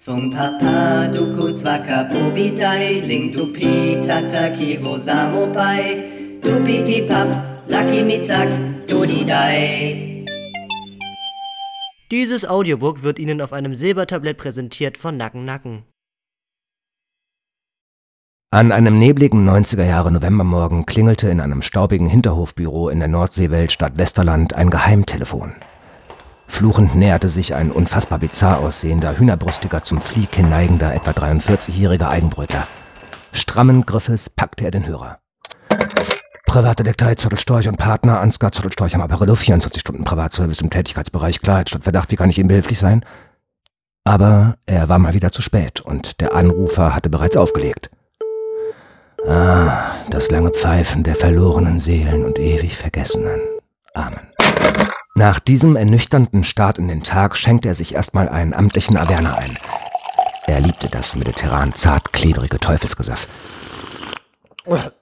[0.00, 7.28] Zum Papa duku zwaka pobidai, ling dupi tataki wo samobai, dupi di pap,
[7.68, 8.48] lucky mitzak,
[8.88, 10.24] dodidai.
[12.10, 15.82] Dieses Audiobook wird Ihnen auf einem Silbertablett präsentiert von Nacken Nacken.
[18.50, 24.54] An einem nebligen 90er Jahre Novembermorgen klingelte in einem staubigen Hinterhofbüro in der Nordseewelt Westerland
[24.54, 25.52] ein Geheimtelefon.
[26.50, 32.66] Fluchend näherte sich ein unfassbar bizarr aussehender, hühnerbrüstiger, zum Flieg hinneigender, etwa 43-jähriger Eigenbrötler.
[33.32, 35.20] Strammen Griffes packte er den Hörer.
[36.46, 41.84] Privatdetektei Zottelstorch und Partner Ansgar Zottelstorch am Apparillo, 24 Stunden Privatservice im Tätigkeitsbereich Klarheit statt
[41.84, 43.06] Verdacht, wie kann ich Ihnen behilflich sein?
[44.04, 47.90] Aber er war mal wieder zu spät und der Anrufer hatte bereits aufgelegt.
[49.26, 53.40] Ah, das lange Pfeifen der verlorenen Seelen und ewig Vergessenen.
[53.94, 54.29] Amen.
[55.20, 59.52] Nach diesem ernüchternden Start in den Tag schenkte er sich erstmal einen amtlichen Averna ein.
[60.46, 63.28] Er liebte das mediterran zart klebrige Teufelsgesöff.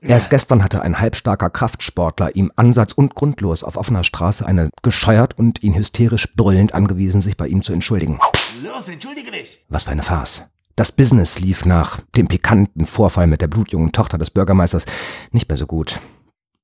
[0.00, 5.38] Erst gestern hatte ein halbstarker Kraftsportler ihm ansatz- und grundlos auf offener Straße eine gescheuert
[5.38, 8.18] und ihn hysterisch brüllend angewiesen, sich bei ihm zu entschuldigen.
[8.64, 9.64] Los, entschuldige dich!
[9.68, 10.42] Was für eine Farce.
[10.74, 14.84] Das Business lief nach dem pikanten Vorfall mit der blutjungen Tochter des Bürgermeisters
[15.30, 16.00] nicht mehr so gut.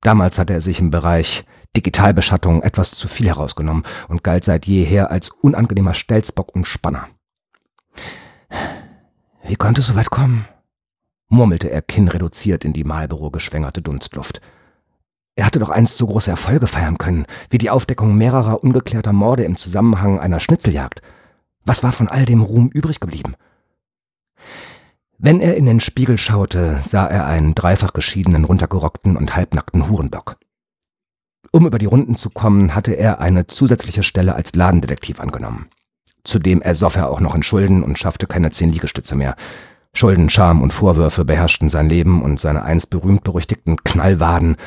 [0.01, 1.45] Damals hatte er sich im Bereich
[1.75, 7.07] Digitalbeschattung etwas zu viel herausgenommen und galt seit jeher als unangenehmer Stelzbock und Spanner.
[9.43, 10.47] Wie konnte es so weit kommen?
[11.27, 14.41] murmelte er kinnreduziert in die Marlboro geschwängerte Dunstluft.
[15.35, 19.43] Er hatte doch einst so große Erfolge feiern können, wie die Aufdeckung mehrerer ungeklärter Morde
[19.43, 21.01] im Zusammenhang einer Schnitzeljagd.
[21.65, 23.35] Was war von all dem Ruhm übrig geblieben?
[25.17, 30.37] Wenn er in den Spiegel schaute, sah er einen dreifach geschiedenen, runtergerockten und halbnackten Hurenbock.
[31.55, 35.67] Um über die Runden zu kommen, hatte er eine zusätzliche Stelle als Ladendetektiv angenommen.
[36.25, 39.37] Zudem ersoff er auch noch in Schulden und schaffte keine zehn Liegestütze mehr.
[39.93, 44.57] Schulden, Scham und Vorwürfe beherrschten sein Leben und seine einst berühmt-berüchtigten Knallwaden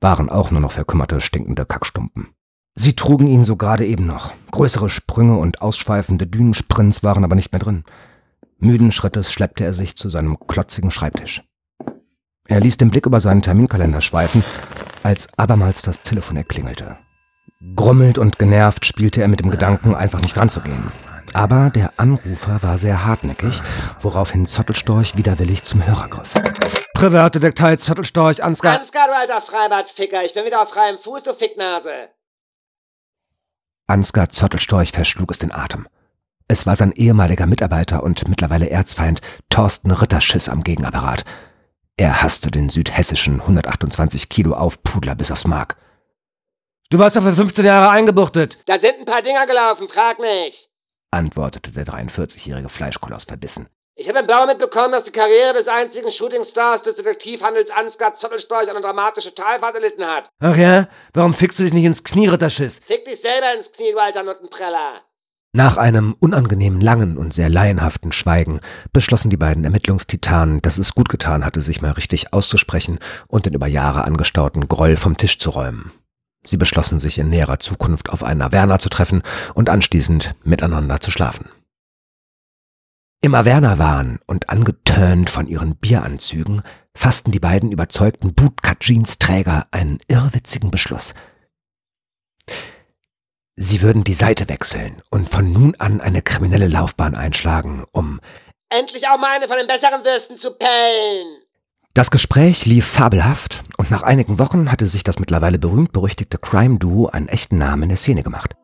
[0.00, 2.30] waren auch nur noch verkümmerte, stinkende Kackstumpen.
[2.74, 4.32] Sie trugen ihn so gerade eben noch.
[4.50, 7.84] Größere Sprünge und ausschweifende Dünensprints waren aber nicht mehr drin.
[8.58, 11.44] Müden Schrittes schleppte er sich zu seinem klotzigen Schreibtisch.
[12.48, 14.42] Er ließ den Blick über seinen Terminkalender schweifen,
[15.02, 16.96] als abermals das Telefon erklingelte.
[17.76, 20.90] Grummelt und genervt spielte er mit dem Gedanken, einfach nicht ranzugehen.
[21.32, 23.62] Aber der Anrufer war sehr hartnäckig,
[24.00, 26.34] woraufhin Zottelstorch widerwillig zum Hörer griff.
[26.94, 28.80] Privatdetektiv Zottelstorch, Ansgar...
[28.80, 32.08] Ansgar, du alter Freibadficker, ich bin wieder auf freiem Fuß, du Ficknase.
[33.86, 35.86] Ansgar Zottelstorch verschlug es den Atem.
[36.48, 41.24] Es war sein ehemaliger Mitarbeiter und mittlerweile Erzfeind Thorsten Ritterschiss am Gegenapparat.
[42.00, 45.76] Er hasste den südhessischen 128 Kilo Aufpudler bis aufs Mark.
[46.88, 50.70] Du warst doch für 15 Jahre eingebuchtet, Da sind ein paar Dinger gelaufen, frag nicht.
[51.10, 53.68] antwortete der 43-jährige Fleischkoloss verbissen.
[53.96, 58.70] Ich habe im Blau mitbekommen, dass die Karriere des einzigen Shootingstars des Detektivhandels Ansgar Zottelstorch
[58.70, 60.30] eine dramatische Talfahrt erlitten hat.
[60.40, 60.88] Ach ja?
[61.12, 62.80] Warum fickst du dich nicht ins Knie, Ritterschiss?
[62.86, 65.02] Fick dich selber ins Knie, du alter Nuttenpreller.
[65.52, 68.60] Nach einem unangenehm langen und sehr laienhaften Schweigen
[68.92, 73.54] beschlossen die beiden Ermittlungstitanen, dass es gut getan hatte, sich mal richtig auszusprechen und den
[73.54, 75.90] über Jahre angestauten Groll vom Tisch zu räumen.
[76.44, 79.22] Sie beschlossen, sich in näherer Zukunft auf einen Averna zu treffen
[79.52, 81.48] und anschließend miteinander zu schlafen.
[83.20, 86.62] Im Averna waren und angetönt von ihren Bieranzügen
[86.94, 91.12] fassten die beiden überzeugten Bootcut-Jeans-Träger einen irrwitzigen Beschluss–
[93.62, 98.18] Sie würden die Seite wechseln und von nun an eine kriminelle Laufbahn einschlagen, um
[98.70, 101.42] Endlich auch mal eine von den besseren Würsten zu pellen.
[101.92, 107.28] Das Gespräch lief fabelhaft und nach einigen Wochen hatte sich das mittlerweile berühmt-berüchtigte Crime-Duo einen
[107.28, 108.54] echten Namen in der Szene gemacht.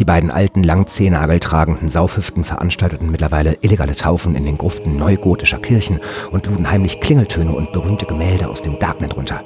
[0.00, 6.00] Die beiden alten, lang tragenden Saufhüften veranstalteten mittlerweile illegale Taufen in den Gruften neugotischer Kirchen
[6.32, 9.44] und luden heimlich Klingeltöne und berühmte Gemälde aus dem Darknet runter.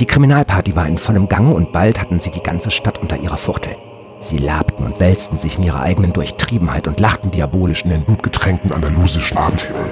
[0.00, 3.36] Die Kriminalparty war in vollem Gange und bald hatten sie die ganze Stadt unter ihrer
[3.36, 3.76] Fuchtel.
[4.20, 8.72] Sie labten und wälzten sich in ihrer eigenen Durchtriebenheit und lachten diabolisch in den blutgetränkten
[8.72, 9.90] andalusischen Abendhimmel.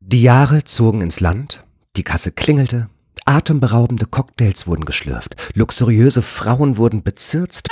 [0.00, 1.64] Die Jahre zogen ins Land,
[1.96, 2.88] die Kasse klingelte,
[3.24, 7.68] atemberaubende Cocktails wurden geschlürft, luxuriöse Frauen wurden bezirzt,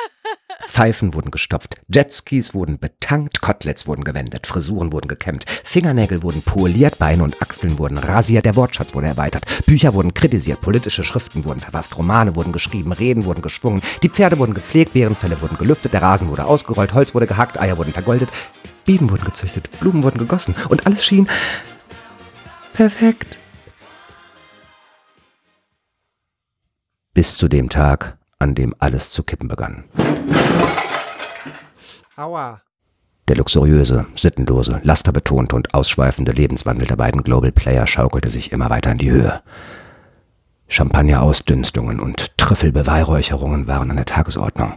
[0.71, 6.97] Pfeifen wurden gestopft, Jetskis wurden betankt, Koteletts wurden gewendet, Frisuren wurden gekämmt, Fingernägel wurden poliert,
[6.99, 11.59] Beine und Achseln wurden rasiert, der Wortschatz wurde erweitert, Bücher wurden kritisiert, politische Schriften wurden
[11.59, 16.03] verfasst, Romane wurden geschrieben, Reden wurden geschwungen, die Pferde wurden gepflegt, Bärenfälle wurden gelüftet, der
[16.03, 18.31] Rasen wurde ausgerollt, Holz wurde gehackt, Eier wurden vergoldet,
[18.85, 21.29] Bienen wurden gezüchtet, Blumen wurden gegossen und alles schien
[22.73, 23.39] perfekt.
[27.13, 29.85] Bis zu dem Tag, an dem alles zu kippen begann.
[32.17, 32.61] Aua.
[33.29, 38.91] Der luxuriöse, sittenlose, lasterbetonte und ausschweifende Lebenswandel der beiden Global Player schaukelte sich immer weiter
[38.91, 39.41] in die Höhe.
[40.67, 44.75] Champagnerausdünstungen und Trüffelbeweihräucherungen waren an der Tagesordnung.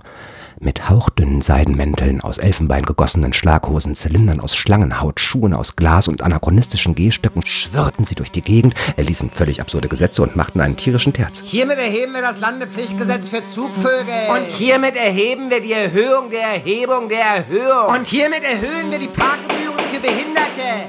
[0.64, 6.96] Mit hauchdünnen Seidenmänteln aus Elfenbein gegossenen Schlaghosen, Zylindern aus Schlangenhaut, Schuhen aus Glas und anachronistischen
[6.96, 11.44] Gehstöcken schwirrten sie durch die Gegend, erließen völlig absurde Gesetze und machten einen tierischen Terz.
[11.44, 14.30] Hiermit erheben wir das Landepflichtgesetz für Zugvögel.
[14.30, 17.98] Und hiermit erheben wir die Erhöhung der Erhebung der Erhöhung.
[17.98, 20.88] Und hiermit erhöhen wir die Parkgebühren für Behinderte.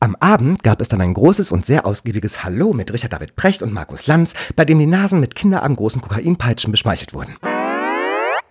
[0.00, 3.60] Am Abend gab es dann ein großes und sehr ausgiebiges Hallo mit Richard David Precht
[3.60, 7.36] und Markus Lanz, bei dem die Nasen mit kinderarmgroßen Kokainpeitschen beschmeichelt wurden.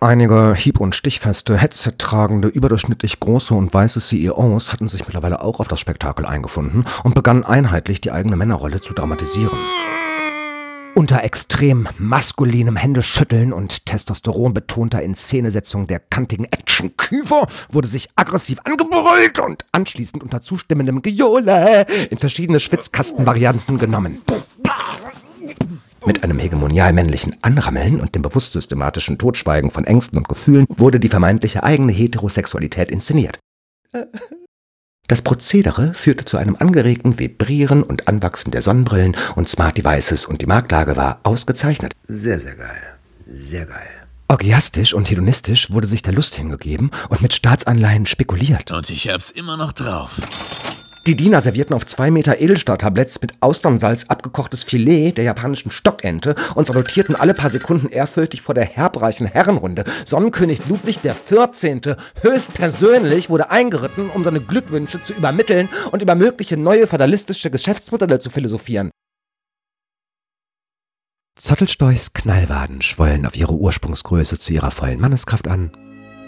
[0.00, 5.66] Einige hieb- und stichfeste, Headset-tragende, überdurchschnittlich große und weiße CEOs hatten sich mittlerweile auch auf
[5.66, 9.58] das Spektakel eingefunden und begannen einheitlich die eigene Männerrolle zu dramatisieren.
[10.94, 19.64] Unter extrem maskulinem Händeschütteln und testosteronbetonter Inszenesetzung der kantigen Action-Küfer wurde sich aggressiv angebrüllt und
[19.72, 24.22] anschließend unter zustimmendem Gejohle in verschiedene Schwitzkastenvarianten genommen.
[26.08, 31.00] Mit einem hegemonial männlichen Anrammeln und dem bewusst systematischen Totschweigen von Ängsten und Gefühlen wurde
[31.00, 33.38] die vermeintliche eigene Heterosexualität inszeniert.
[35.06, 40.40] Das Prozedere führte zu einem angeregten Vibrieren und Anwachsen der Sonnenbrillen und Smart Devices und
[40.40, 41.92] die Marktlage war ausgezeichnet.
[42.04, 42.80] Sehr, sehr geil.
[43.30, 43.90] Sehr geil.
[44.28, 48.72] Orgiastisch und hedonistisch wurde sich der Lust hingegeben und mit Staatsanleihen spekuliert.
[48.72, 50.18] Und ich hab's immer noch drauf.
[51.08, 56.66] Die Diener servierten auf zwei Meter Edelstahltabletts mit Austernsalz abgekochtes Filet der japanischen Stockente und
[56.66, 59.84] salutierten alle paar Sekunden ehrfürchtig vor der herbreichen Herrenrunde.
[60.04, 61.96] Sonnenkönig Ludwig XIV.
[62.20, 68.28] höchstpersönlich wurde eingeritten, um seine Glückwünsche zu übermitteln und über mögliche neue feudalistische Geschäftsmodelle zu
[68.28, 68.90] philosophieren.
[71.40, 75.70] Zottelstorchs Knallwaden schwollen auf ihre Ursprungsgröße zu ihrer vollen Manneskraft an.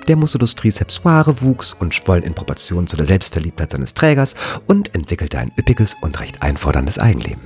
[0.09, 4.35] Der Musculus tricepsoire wuchs und schwoll in Proportion zu der Selbstverliebtheit seines Trägers
[4.67, 7.43] und entwickelte ein üppiges und recht einforderndes Eigenleben.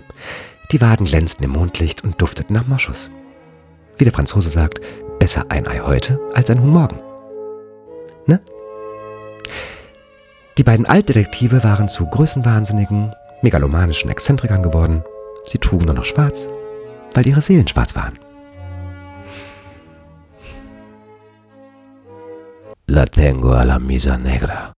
[0.70, 3.10] Die Waden glänzten im Mondlicht und dufteten nach Moschus.
[3.98, 4.80] Wie der Franzose sagt,
[5.18, 6.98] besser ein Ei heute als ein Huhn morgen.
[8.26, 8.40] Ne?
[10.56, 13.12] Die beiden Altdetektive waren zu größenwahnsinnigen,
[13.42, 15.04] megalomanischen Exzentrikern geworden.
[15.44, 16.48] Sie trugen nur noch schwarz,
[17.12, 18.18] weil ihre Seelen schwarz waren.
[22.86, 24.74] La tengo a la misa negra.